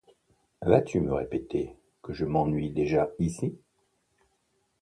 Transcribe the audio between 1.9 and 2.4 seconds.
que je